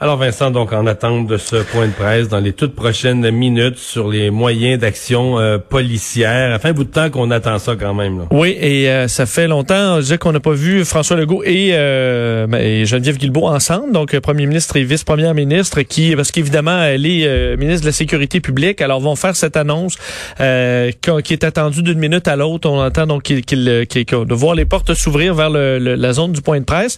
[0.00, 3.76] Alors Vincent, donc en attente de ce point de presse dans les toutes prochaines minutes
[3.76, 6.56] sur les moyens d'action euh, policière.
[6.56, 8.20] Enfin, bout de temps qu'on attend ça quand même.
[8.20, 8.24] Là.
[8.30, 12.46] Oui, et euh, ça fait longtemps je qu'on n'a pas vu François Legault et, euh,
[12.46, 17.04] ben, et Geneviève Guilbeault ensemble, donc premier ministre et vice-première ministre, qui parce qu'évidemment elle
[17.04, 19.96] est ministre de la sécurité publique, alors vont faire cette annonce
[20.38, 22.68] qui est attendue d'une minute à l'autre.
[22.68, 26.60] On entend donc qu'il de voir les portes s'ouvrir vers le, la zone du point
[26.60, 26.96] de presse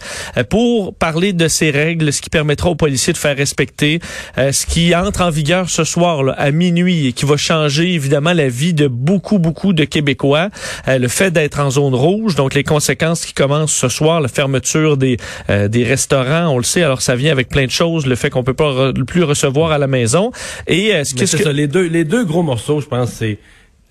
[0.49, 3.99] pour parler de ces règles, ce qui permettra aux policiers de faire respecter
[4.37, 7.95] euh, ce qui entre en vigueur ce soir là, à minuit et qui va changer
[7.95, 10.51] évidemment la vie de beaucoup, beaucoup de Québécois.
[10.87, 14.29] Euh, le fait d'être en zone rouge, donc les conséquences qui commencent ce soir, la
[14.29, 15.17] fermeture des,
[15.49, 18.29] euh, des restaurants, on le sait, alors ça vient avec plein de choses, le fait
[18.29, 20.31] qu'on peut pas plus recevoir à la maison.
[20.67, 21.25] Et ce que...
[21.25, 23.39] Ça, les, deux, les deux gros morceaux, je pense, c'est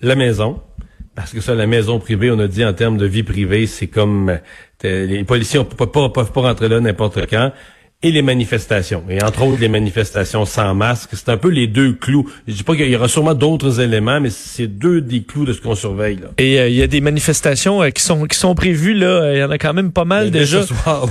[0.02, 0.60] la maison,
[1.16, 3.88] parce que ça, la maison privée, on a dit en termes de vie privée, c'est
[3.88, 4.38] comme
[4.84, 7.50] les policiers ne peuvent pas, peuvent pas rentrer là n'importe quand
[8.02, 9.02] et les manifestations.
[9.08, 11.10] Et entre autres, les manifestations sans masque.
[11.14, 12.30] C'est un peu les deux clous.
[12.46, 15.54] Je dis pas qu'il y aura sûrement d'autres éléments, mais c'est deux des clous de
[15.54, 16.16] ce qu'on surveille.
[16.16, 16.28] Là.
[16.36, 19.32] Et euh, il y a des manifestations euh, qui sont qui sont prévues là.
[19.32, 20.60] Il y en a quand même pas mal déjà.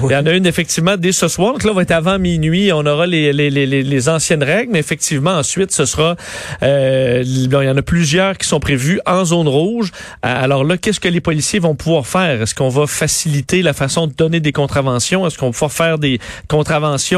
[0.03, 1.53] Il y en a une effectivement dès ce soir.
[1.53, 2.71] Donc là, on va être avant minuit.
[2.71, 6.15] On aura les, les, les, les anciennes règles, mais effectivement ensuite, ce sera.
[6.61, 9.91] Euh, il y en a plusieurs qui sont prévues en zone rouge.
[10.21, 12.43] Alors là, qu'est-ce que les policiers vont pouvoir faire?
[12.43, 15.25] Est-ce qu'on va faciliter la façon de donner des contraventions?
[15.25, 16.72] Est-ce qu'on va pouvoir faire des contraventions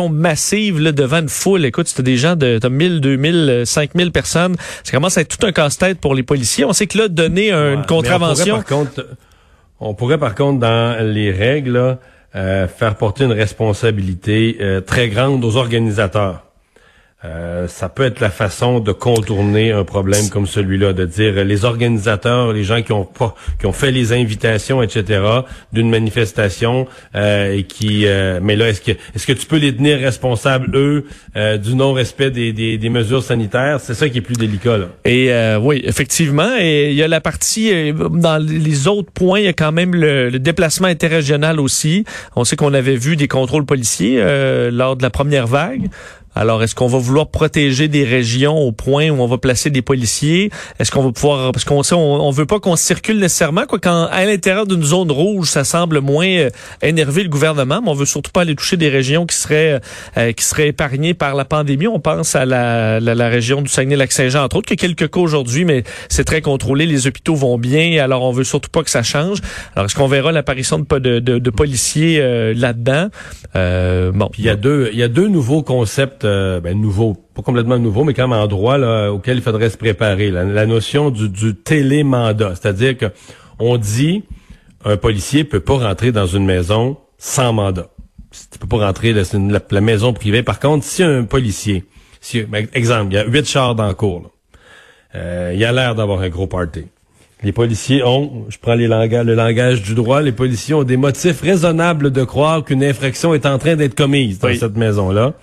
[0.10, 1.66] massive là, devant une foule.
[1.66, 4.56] Écoute, c'était des gens de 1000, 2000, 5000 personnes.
[4.84, 6.66] Ça commence à être tout un casse-tête pour les policiers.
[6.66, 8.56] On sait que là, donner une contravention...
[8.58, 9.08] On pourrait, par contre,
[9.80, 11.98] on pourrait, par contre, dans les règles,
[12.36, 16.44] euh, faire porter une responsabilité euh, très grande aux organisateurs.
[17.26, 21.66] Euh, ça peut être la façon de contourner un problème comme celui-là, de dire les
[21.66, 25.22] organisateurs, les gens qui ont pas, qui ont fait les invitations, etc.,
[25.74, 29.76] d'une manifestation euh, et qui, euh, mais là, est-ce que est-ce que tu peux les
[29.76, 31.06] tenir responsables eux
[31.58, 33.80] du non-respect des, des, des, mesures sanitaires?
[33.82, 34.78] C'est ça qui est plus délicat.
[34.78, 34.88] Là.
[35.06, 39.50] Et oui, effectivement, et il y a la partie dans les autres points, il y
[39.50, 42.06] a quand même le, le déplacement interrégional aussi.
[42.36, 44.22] On sait qu'on avait vu des contrôles policiers
[44.72, 45.90] lors de la première vague.
[46.36, 49.82] Alors, est-ce qu'on va vouloir protéger des régions au point où on va placer des
[49.82, 50.52] policiers?
[50.80, 54.08] Est-ce qu'on va pouvoir, parce qu'on sait, on, veut pas qu'on circule nécessairement, quoi, quand
[54.12, 56.50] à l'intérieur d'une zone rouge, ça semble moins euh,
[56.82, 59.80] énerver le gouvernement, mais on veut surtout pas aller toucher des régions qui seraient,
[60.18, 61.88] euh, qui seraient épargnées par la pandémie.
[61.88, 65.64] On pense à la, la, région du Saguenay-Lac-Saint-Jean, entre autres, qui a quelques cas aujourd'hui,
[65.64, 66.86] mais c'est très contrôlé.
[66.86, 69.40] Les hôpitaux vont bien, alors on veut surtout pas que ça change.
[69.74, 73.08] Alors, est-ce qu'on verra l'apparition de, de, policiers euh, là-dedans?
[73.54, 74.30] bon.
[74.38, 77.78] il y a deux, il y a deux nouveaux concepts euh, ben, nouveau, pas complètement
[77.78, 80.32] nouveau, mais quand même un droit là, auquel il faudrait se préparer.
[80.32, 83.06] La, notion du, du télémandat, c'est-à-dire que
[83.60, 84.24] on dit
[84.84, 87.90] un policier peut pas rentrer dans une maison sans mandat.
[88.52, 90.44] Tu peux pas rentrer dans la, maison privée.
[90.44, 91.86] Par contre, si un policier,
[92.22, 94.32] si, ben, exemple, il y a huit chars dans le cours,
[95.16, 96.86] euh, il a l'air d'avoir un gros party.
[97.44, 100.98] Les policiers ont, je prends les langages, le langage du droit, les policiers ont des
[100.98, 105.34] motifs raisonnables de croire qu'une infraction est en train d'être commise dans cette maison-là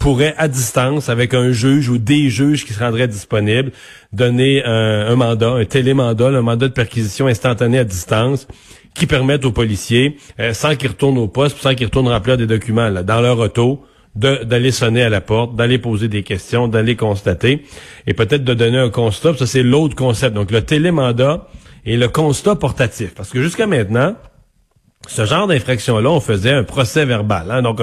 [0.00, 3.70] pourrait, à distance, avec un juge ou des juges qui se rendraient disponibles,
[4.12, 8.48] donner un, mandat, un télémandat, un mandat de perquisition instantané à distance
[8.94, 12.46] qui permettent aux policiers, euh, sans qu'ils retournent au poste, sans qu'ils retournent remplir des
[12.46, 13.84] documents là, dans leur auto,
[14.16, 17.62] d'aller sonner à la porte, d'aller poser des questions, d'aller constater,
[18.08, 19.36] et peut-être de donner un constat.
[19.36, 20.34] Ça, c'est l'autre concept.
[20.34, 21.46] Donc, le télémandat
[21.84, 23.14] et le constat portatif.
[23.14, 24.16] Parce que jusqu'à maintenant,
[25.10, 27.80] ce genre d'infraction-là, on faisait un procès verbal, hein, donc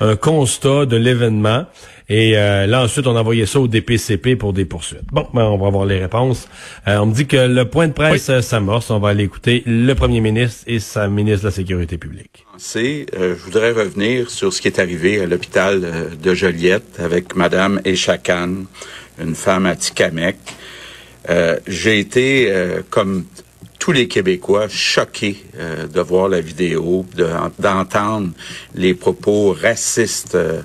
[0.00, 1.66] un, constat de l'événement.
[2.08, 5.06] Et euh, là, ensuite, on envoyait ça au DPCP pour des poursuites.
[5.10, 6.48] Bon, ben, on va avoir les réponses.
[6.86, 8.42] Euh, on me dit que le point de presse oui.
[8.42, 8.90] s'amorce.
[8.90, 12.44] On va aller écouter le premier ministre et sa ministre de la Sécurité publique.
[12.58, 15.80] C'est, euh, je voudrais revenir sur ce qui est arrivé à l'hôpital
[16.20, 18.64] de Joliette avec Madame Echakan,
[19.22, 20.36] une femme à Tikamek.
[21.66, 22.52] J'ai été,
[22.90, 23.24] comme
[23.84, 27.04] tous les Québécois choqués euh, de voir la vidéo,
[27.58, 28.30] d'entendre
[28.74, 30.62] les propos racistes euh,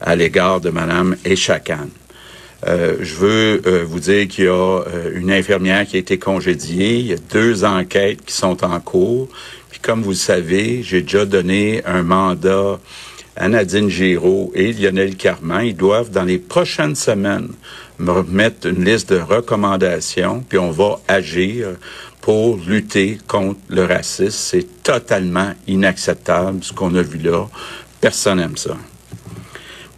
[0.00, 1.88] à l'égard de Madame Echakan.
[2.68, 4.84] Euh, je veux euh, vous dire qu'il y a
[5.16, 6.98] une infirmière qui a été congédiée.
[6.98, 9.26] Il y a deux enquêtes qui sont en cours.
[9.68, 12.78] Puis comme vous le savez, j'ai déjà donné un mandat
[13.34, 15.66] à Nadine Giraud et Lionel Carman.
[15.66, 17.48] Ils doivent, dans les prochaines semaines,
[17.98, 21.68] me remettre une liste de recommandations, puis on va agir
[22.20, 24.30] pour lutter contre le racisme.
[24.30, 27.46] C'est totalement inacceptable ce qu'on a vu là.
[28.00, 28.76] Personne n'aime ça.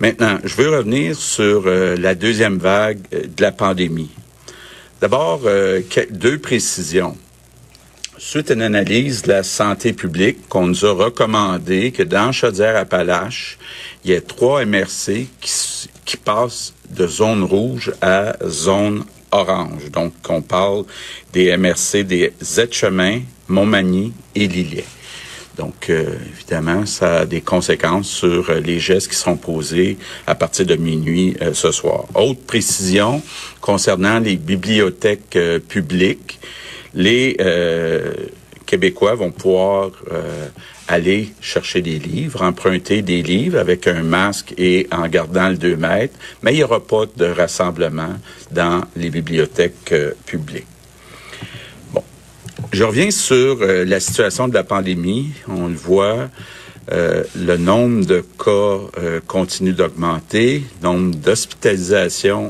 [0.01, 4.11] Maintenant, je veux revenir sur euh, la deuxième vague euh, de la pandémie.
[5.01, 5.81] D'abord, euh,
[6.11, 7.17] deux précisions.
[8.19, 13.59] suite à une analyse de la santé publique, qu'on nous a recommandé que dans Chaudière-Appalaches,
[14.05, 15.53] il y ait trois MRC qui,
[16.05, 19.91] qui passent de zone rouge à zone orange.
[19.91, 20.85] Donc, on parle
[21.33, 24.85] des MRC des Z-Chemin, Montmagny et Lillet.
[25.57, 30.35] Donc, euh, évidemment, ça a des conséquences sur euh, les gestes qui sont posés à
[30.35, 32.07] partir de minuit euh, ce soir.
[32.15, 33.23] Autre précision
[33.61, 35.39] concernant les bibliothèques
[35.69, 36.41] publiques,
[36.95, 37.37] les
[38.73, 39.91] Québécois vont pouvoir
[40.89, 45.77] aller chercher des livres, emprunter des livres avec un masque et en gardant le 2
[45.77, 48.15] mètres, mais il n'y aura pas de rassemblement
[48.51, 50.67] dans les bibliothèques publiques.
[52.73, 55.31] Je reviens sur euh, la situation de la pandémie.
[55.47, 56.31] On le voit,
[56.91, 62.49] euh, le nombre de cas euh, continue d'augmenter, le nombre d'hospitalisations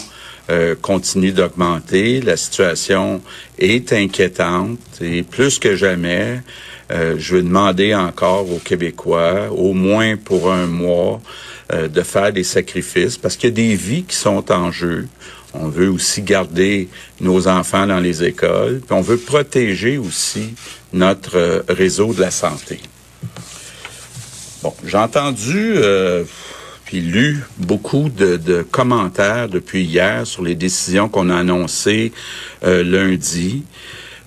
[0.82, 2.20] continue d'augmenter.
[2.20, 3.22] La situation
[3.58, 6.42] est inquiétante et plus que jamais,
[6.90, 11.20] je veux demander encore aux Québécois, au moins pour un mois,
[11.72, 15.06] de faire des sacrifices parce qu'il y a des vies qui sont en jeu.
[15.54, 16.88] On veut aussi garder
[17.20, 18.80] nos enfants dans les écoles.
[18.90, 20.54] On veut protéger aussi
[20.92, 22.80] notre euh, réseau de la santé.
[24.62, 26.24] Bon, j'ai entendu euh,
[26.92, 32.12] puis lu beaucoup de, commentaires depuis hier sur les décisions qu'on a annoncées
[32.64, 33.62] euh, lundi.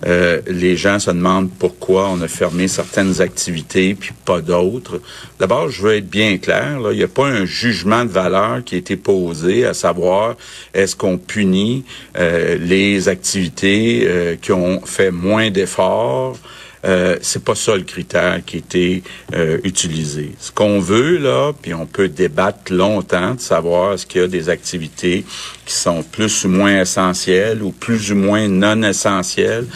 [0.04, 5.00] Euh, les gens se demandent pourquoi on a fermé certaines activités puis pas d'autres.
[5.38, 8.74] D'abord, je veux être bien clair, il n'y a pas un jugement de valeur qui
[8.74, 10.34] a été posé, à savoir
[10.74, 11.84] est-ce qu'on punit
[12.18, 16.36] euh, les activités euh, qui ont fait moins d'efforts
[16.84, 19.02] euh, c'est pas ça le critère qui été
[19.34, 20.32] euh, utilisé.
[20.38, 24.28] Ce qu'on veut là, puis on peut débattre longtemps de savoir est-ce qu'il y a
[24.28, 25.24] des activités
[25.64, 29.66] qui sont plus ou moins essentielles ou plus ou moins non essentielles.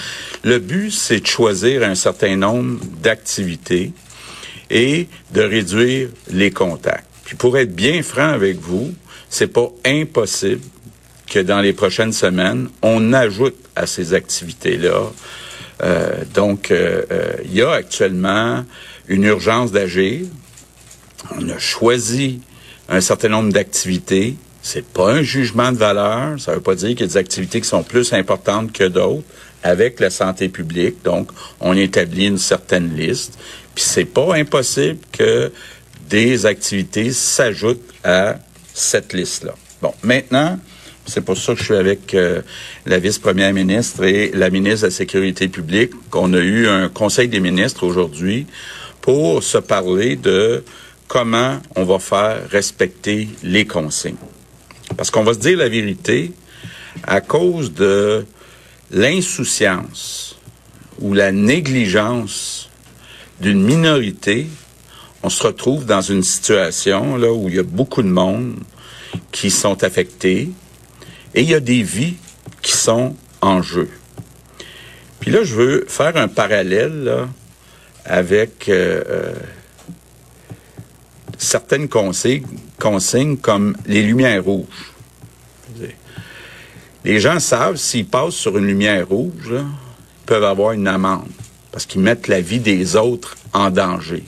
[0.45, 3.93] Le but, c'est de choisir un certain nombre d'activités
[4.71, 7.07] et de réduire les contacts.
[7.25, 8.93] Puis pour être bien franc avec vous,
[9.29, 10.63] c'est pas impossible
[11.29, 15.13] que dans les prochaines semaines, on ajoute à ces activités-là
[16.35, 18.65] donc, euh, euh, il y a actuellement
[19.09, 20.27] une urgence d'agir.
[21.37, 22.41] On a choisi
[22.89, 24.37] un certain nombre d'activités.
[24.63, 26.39] C'est pas un jugement de valeur.
[26.39, 29.25] Ça veut pas dire qu'il y a des activités qui sont plus importantes que d'autres
[29.63, 31.03] avec la santé publique.
[31.05, 31.31] Donc,
[31.61, 33.39] on établit une certaine liste.
[33.75, 35.53] Puis c'est pas impossible que
[36.09, 38.37] des activités s'ajoutent à
[38.75, 39.55] cette liste-là.
[39.81, 40.59] Bon, maintenant,
[41.11, 42.41] c'est pour ça que je suis avec euh,
[42.87, 45.91] la vice-première ministre et la ministre de la Sécurité publique.
[46.09, 48.47] qu'on a eu un conseil des ministres aujourd'hui
[49.01, 50.63] pour se parler de
[51.09, 54.15] comment on va faire respecter les consignes.
[54.97, 56.33] Parce qu'on va se dire la vérité,
[57.03, 58.25] à cause de
[58.93, 60.37] l'insouciance
[61.01, 62.69] ou la négligence
[63.41, 64.47] d'une minorité,
[65.23, 68.55] on se retrouve dans une situation là où il y a beaucoup de monde
[69.33, 70.51] qui sont affectés,
[71.35, 72.17] et il y a des vies
[72.63, 73.89] qui sont en jeu.
[75.21, 77.29] Puis là, je veux faire un parallèle
[78.05, 79.35] avec euh, euh,
[81.37, 82.47] certaines consignes,
[82.79, 84.93] consignes comme les lumières rouges.
[87.05, 91.29] Les gens savent, s'ils passent sur une lumière rouge, ils peuvent avoir une amende
[91.73, 94.25] parce qu'ils mettent la vie des autres en danger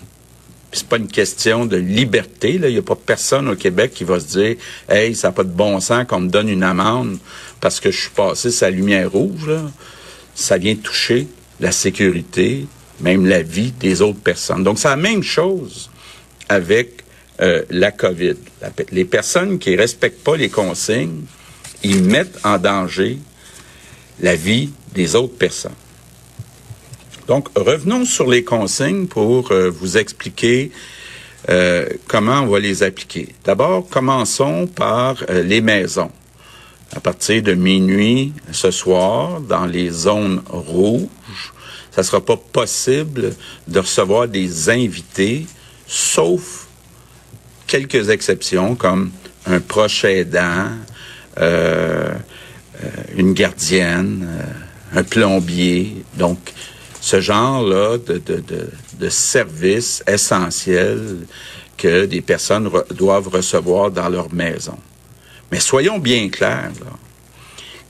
[0.73, 2.55] c'est pas une question de liberté.
[2.55, 4.57] Il n'y a pas personne au Québec qui va se dire
[4.89, 7.19] Hey, ça n'a pas de bon sens qu'on me donne une amende
[7.61, 9.51] parce que je suis passé sa lumière rouge.
[10.35, 11.29] Ça vient toucher
[11.61, 12.67] la sécurité,
[13.01, 14.65] même la vie des autres personnes.
[14.65, 15.91] Donc, c'est la même chose
[16.49, 17.05] avec
[17.41, 18.37] euh, la COVID.
[18.91, 21.23] les personnes qui respectent pas les consignes,
[21.83, 23.19] ils mettent en danger
[24.21, 25.73] la vie des autres personnes.
[27.29, 30.73] Donc, revenons sur les consignes pour euh, vous expliquer
[31.49, 33.29] euh, comment on va les appliquer.
[33.45, 36.11] D'abord, commençons par euh, les maisons.
[36.95, 41.53] À partir de minuit ce soir, dans les zones rouges,
[41.93, 43.35] ça sera pas possible
[43.69, 45.47] de recevoir des invités,
[45.87, 46.67] sauf
[47.67, 49.11] quelques exceptions comme
[49.47, 50.69] un proche aidant,
[53.17, 54.29] une gardienne,
[54.95, 56.05] un plombier.
[56.19, 56.53] Donc,
[57.13, 58.43] ce genre-là de, de,
[58.99, 61.27] de, services essentiels
[61.77, 64.79] que des personnes doivent recevoir dans leur maison.
[65.51, 66.73] Mais soyons bien clairs,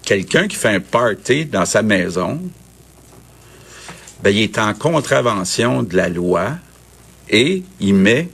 [0.02, 2.40] quelqu'un qui fait un party dans sa maison,
[4.24, 6.56] ben, il est en contravention de la loi
[7.30, 8.28] et il met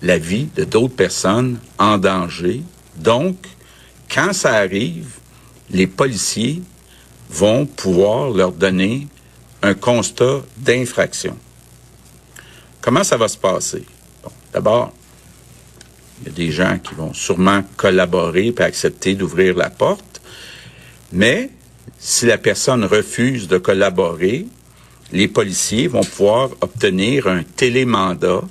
[0.00, 2.62] la vie de d'autres personnes en danger.
[2.96, 3.36] Donc,
[4.08, 5.10] quand ça arrive,
[5.70, 6.62] les policiers
[7.28, 9.08] vont pouvoir leur donner
[9.62, 11.36] un constat d'infraction.
[12.80, 13.84] Comment ça va se passer?
[14.52, 14.92] D'abord,
[16.20, 20.20] il y a des gens qui vont sûrement collaborer et accepter d'ouvrir la porte,
[21.12, 21.50] mais
[21.98, 24.46] si la personne refuse de collaborer,
[25.12, 28.42] les policiers vont pouvoir obtenir un télémandat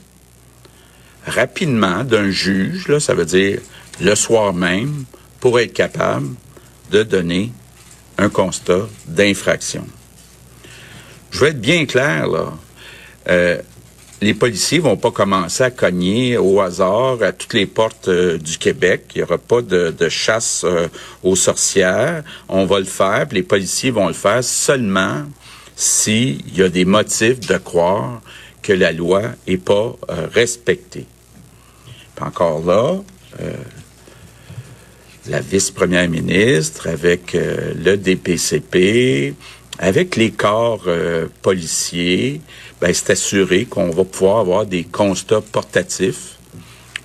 [1.26, 3.60] rapidement d'un juge, là, ça veut dire
[4.02, 5.06] le soir même,
[5.40, 6.28] pour être capable
[6.92, 7.52] de donner
[8.18, 9.86] un constat d'infraction.
[11.36, 12.54] Je veux être bien clair, là.
[13.28, 13.58] Euh,
[14.22, 18.58] les policiers vont pas commencer à cogner au hasard à toutes les portes euh, du
[18.58, 19.12] Québec.
[19.14, 20.88] Il y aura pas de, chasse euh,
[21.24, 22.24] aux sorcières.
[22.48, 25.24] On va le faire, les policiers vont le faire seulement
[25.76, 28.22] s'il y a des motifs de croire
[28.62, 29.94] que la loi est pas
[30.34, 31.06] respectée.
[32.22, 32.96] encore là,
[35.28, 39.36] la vice-première ministre, avec le DPCP,
[39.80, 42.42] avec les corps euh, policiers,
[42.80, 46.38] ben, c'est assuré qu'on va pouvoir avoir des constats portatifs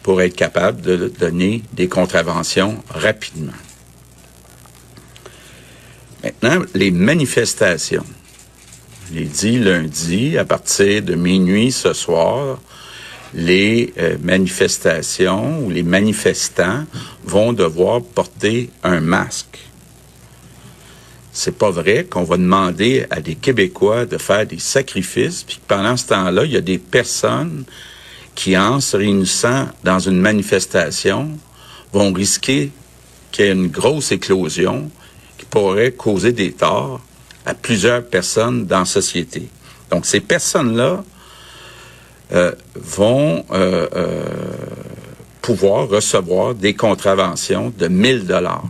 [0.03, 3.53] pour être capable de donner des contraventions rapidement.
[6.23, 8.05] Maintenant, les manifestations.
[9.13, 12.61] Je dit lundi, à partir de minuit ce soir,
[13.35, 16.85] les euh, manifestations ou les manifestants
[17.25, 19.70] vont devoir porter un masque
[21.33, 25.97] c'est pas vrai qu'on va demander à des Québécois de faire des sacrifices, puis pendant
[25.97, 27.65] ce temps-là, il y a des personnes
[28.35, 31.31] qui, en se réunissant dans une manifestation,
[31.93, 32.71] vont risquer
[33.31, 34.91] qu'il y ait une grosse éclosion
[35.39, 37.01] qui pourrait causer des torts
[37.47, 39.49] à plusieurs personnes dans la société.
[39.91, 41.03] Donc, ces personnes-là
[42.33, 44.25] euh, vont euh, euh,
[45.43, 48.65] pouvoir recevoir des contraventions de 1000 dollars.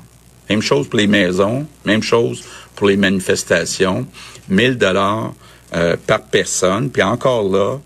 [0.50, 2.42] Même chose pour les maisons, même chose
[2.74, 4.04] pour les manifestations,
[4.48, 5.32] 1000 dollars
[5.76, 6.90] euh, par personne.
[6.90, 7.78] Puis encore là,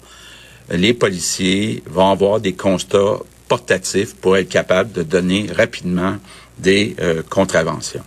[0.70, 3.18] les policiers vont avoir des constats
[3.48, 6.16] portatifs pour être capables de donner rapidement
[6.58, 8.02] des euh, contraventions.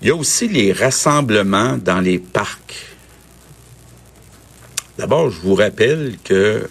[0.00, 2.86] Il y a aussi les rassemblements dans les parcs.
[4.96, 6.66] D'abord, je vous rappelle que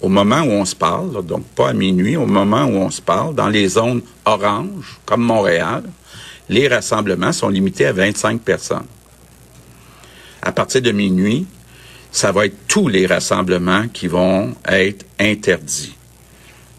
[0.00, 3.02] au moment où on se parle, donc pas à minuit, au moment où on se
[3.02, 5.84] parle, dans les zones oranges, comme Montréal,
[6.48, 8.86] les rassemblements sont limités à 25 personnes.
[10.40, 11.46] À partir de minuit,
[12.10, 15.94] ça va être tous les rassemblements qui vont être interdits.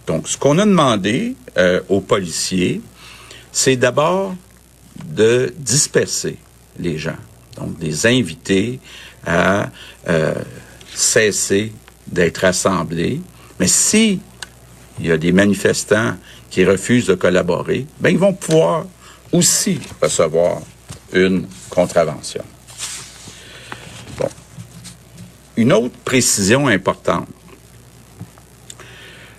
[0.08, 2.82] Donc, ce qu'on a demandé euh, aux policiers,
[3.52, 4.36] c'est d'abord
[5.06, 6.38] de disperser
[6.80, 7.18] les gens,
[7.58, 8.80] donc des inviter
[9.26, 9.70] à
[10.08, 10.34] euh,
[10.94, 11.72] cesser
[12.12, 13.22] d'être assemblés.
[13.60, 14.20] Mais si
[15.00, 16.16] il y a des manifestants
[16.50, 18.86] qui refusent de collaborer, ben ils vont pouvoir
[19.32, 20.62] aussi recevoir
[21.14, 22.44] une contravention.
[24.18, 24.30] Bon.
[25.56, 27.28] Une autre précision importante,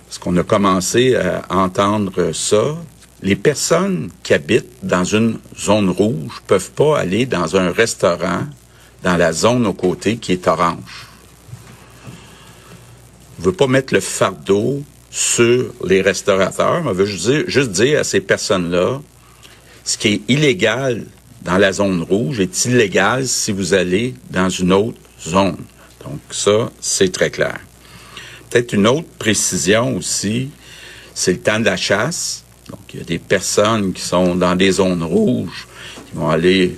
[0.05, 2.75] parce qu'on a commencé à entendre ça,
[3.21, 8.47] les personnes qui habitent dans une zone rouge peuvent pas aller dans un restaurant
[9.03, 11.07] dans la zone aux côtés qui est orange.
[13.41, 17.99] On veut pas mettre le fardeau sur les restaurateurs, on veut juste dire, juste dire
[18.01, 19.01] à ces personnes-là,
[19.83, 21.05] ce qui est illégal
[21.41, 25.57] dans la zone rouge est illégal si vous allez dans une autre zone.
[26.03, 27.59] Donc ça, c'est très clair.
[28.51, 30.51] Peut-être une autre précision aussi,
[31.15, 32.43] c'est le temps de la chasse.
[32.69, 35.67] Donc il y a des personnes qui sont dans des zones rouges,
[36.07, 36.75] qui vont aller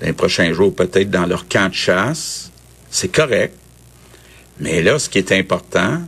[0.00, 2.52] dans les prochains jours peut-être dans leur camp de chasse.
[2.92, 3.54] C'est correct.
[4.60, 6.00] Mais là, ce qui est important,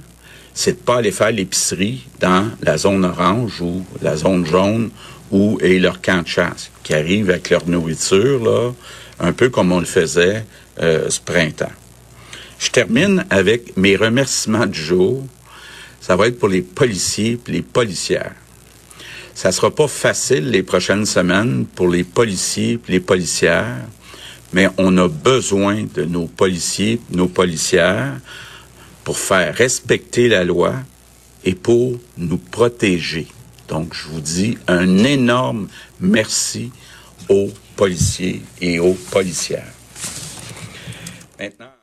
[0.54, 4.90] c'est de pas aller faire l'épicerie dans la zone orange ou la zone jaune
[5.30, 8.73] où est leur camp de chasse, qui arrivent avec leur nourriture, là,
[9.21, 10.45] un peu comme on le faisait
[10.80, 11.73] euh, ce printemps.
[12.59, 15.25] Je termine avec mes remerciements du jour.
[16.00, 18.35] Ça va être pour les policiers et les policières.
[19.35, 23.87] Ça sera pas facile les prochaines semaines pour les policiers et les policières,
[24.52, 28.21] mais on a besoin de nos policiers, nos policières,
[29.04, 30.75] pour faire respecter la loi
[31.45, 33.26] et pour nous protéger.
[33.69, 35.69] Donc, je vous dis un énorme
[36.00, 36.71] merci
[37.28, 39.73] aux policiers et aux policières.
[41.38, 41.79] Maintenant.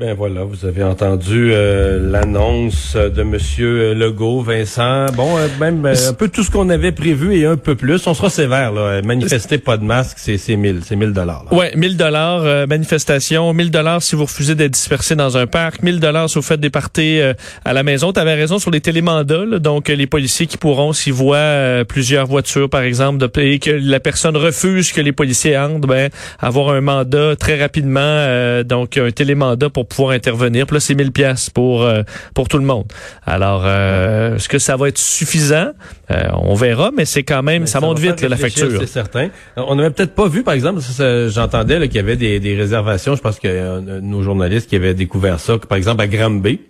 [0.00, 5.04] Ben voilà, vous avez entendu euh, l'annonce de Monsieur Legault, Vincent.
[5.14, 8.06] Bon, euh, même euh, un peu tout ce qu'on avait prévu et un peu plus.
[8.06, 9.02] On sera sévère là.
[9.02, 11.44] Manifester pas de masque, c'est c'est 1000, c'est 1000 dollars.
[11.52, 16.00] Ouais, 1000 dollars manifestation, 1000 dollars si vous refusez d'être dispersé dans un parc, 1000
[16.00, 17.20] dollars si vous faites des parties
[17.66, 18.10] à la maison.
[18.14, 22.70] Tu avais raison sur les télémandats, donc les policiers qui pourront s'y voient plusieurs voitures
[22.70, 26.80] par exemple de, et que la personne refuse que les policiers entrent, ben avoir un
[26.80, 30.66] mandat très rapidement donc un télémandat pour pouvoir intervenir.
[30.66, 32.02] Puis là, c'est 1000 pièces pour euh,
[32.34, 32.86] pour tout le monde.
[33.26, 35.70] Alors, euh, est-ce que ça va être suffisant?
[36.10, 38.68] Euh, On verra, mais c'est quand même, ça, monte vite la facture.
[38.80, 39.28] C'est certain.
[39.56, 40.80] On n'avait peut-être pas vu, par exemple,
[41.28, 43.14] j'entendais qu'il y avait des, des, réservations.
[43.14, 46.60] Je pense que nos journalistes qui avaient découvert ça, que, par exemple à Granby,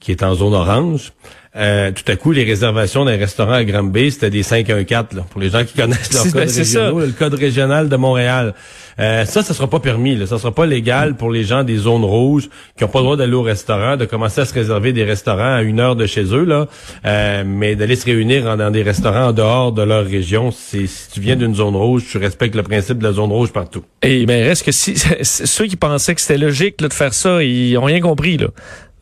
[0.00, 1.12] qui est en zone orange.
[1.56, 5.40] Euh, tout à coup, les réservations d'un restaurant à Granby, c'était des 514, là, pour
[5.40, 8.54] les gens qui connaissent leur code régional, le code régional de Montréal.
[9.00, 10.16] Euh, ça, ça sera pas permis.
[10.16, 10.26] Là.
[10.26, 13.16] Ça sera pas légal pour les gens des zones rouges qui ont pas le droit
[13.16, 16.24] d'aller au restaurant, de commencer à se réserver des restaurants à une heure de chez
[16.34, 16.66] eux, là.
[17.04, 21.20] Euh, mais d'aller se réunir dans des restaurants en dehors de leur région, si tu
[21.20, 23.82] viens d'une zone rouge, tu respectes le principe de la zone rouge partout.
[24.02, 27.76] Et mais reste que si ceux qui pensaient que c'était logique de faire ça, ils
[27.76, 28.48] ont rien compris là.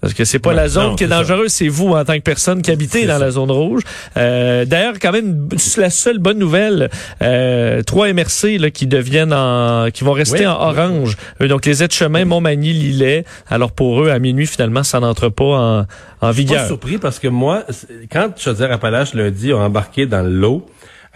[0.01, 2.61] Parce que c'est pas la zone qui est, dangereuse, c'est vous en tant que personne
[2.63, 3.83] qui habitez dans la zone rouge.
[4.17, 5.49] Euh, D'ailleurs, quand même,
[5.79, 6.91] la seule bonne nouvelle,
[7.23, 11.17] euh, trois MRC là, qui deviennent en, qui vont rester en orange.
[11.41, 13.25] donc les aides-chemins Montmagny, Lillet.
[13.49, 15.87] Alors pour eux, à minuit finalement, ça n'entre pas en,
[16.21, 16.57] en vigueur.
[16.57, 17.65] Je suis surpris parce que moi,
[18.13, 20.67] quand Chaudière-Appalaches lundi a embarqué dans l'eau.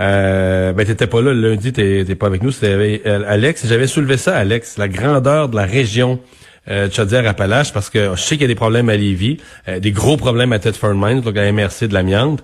[0.01, 3.67] Euh, ben t'étais pas là lundi, t'es pas avec nous, c'était Alex.
[3.67, 6.21] J'avais soulevé ça, Alex, la grandeur de la région
[6.69, 9.39] euh, Chaudière-Appalaches parce que je sais qu'il y a des problèmes à Lévis,
[9.69, 12.43] euh, des gros problèmes à Thetford Mines, donc à MRC de l'amiante.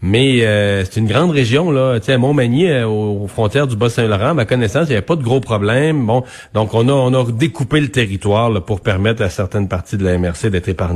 [0.00, 1.98] Mais euh, c'est une grande région, là.
[1.98, 5.16] Tu sais, Montmagny, euh, aux, frontières du Bas-Saint-Laurent, à ma connaissance, il n'y avait pas
[5.16, 6.06] de gros problèmes.
[6.06, 6.22] Bon,
[6.54, 10.16] donc on a, on a découpé le territoire pour permettre à certaines parties de la
[10.16, 10.86] MRC d'être épargnées.